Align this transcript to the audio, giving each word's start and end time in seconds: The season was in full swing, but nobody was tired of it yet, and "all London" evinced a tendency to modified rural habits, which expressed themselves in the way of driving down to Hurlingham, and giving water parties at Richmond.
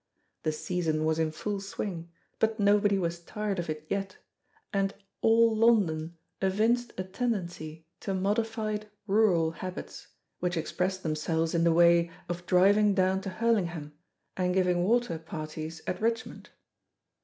The 0.41 0.51
season 0.51 1.05
was 1.05 1.19
in 1.19 1.29
full 1.31 1.59
swing, 1.61 2.09
but 2.39 2.59
nobody 2.59 2.97
was 2.97 3.19
tired 3.19 3.59
of 3.59 3.69
it 3.69 3.85
yet, 3.87 4.17
and 4.73 4.95
"all 5.21 5.55
London" 5.55 6.17
evinced 6.41 6.91
a 6.97 7.03
tendency 7.03 7.85
to 7.99 8.15
modified 8.15 8.89
rural 9.05 9.51
habits, 9.51 10.07
which 10.39 10.57
expressed 10.57 11.03
themselves 11.03 11.53
in 11.53 11.63
the 11.65 11.71
way 11.71 12.09
of 12.27 12.47
driving 12.47 12.95
down 12.95 13.21
to 13.21 13.29
Hurlingham, 13.29 13.93
and 14.35 14.55
giving 14.55 14.85
water 14.85 15.19
parties 15.19 15.83
at 15.85 16.01
Richmond. 16.01 16.49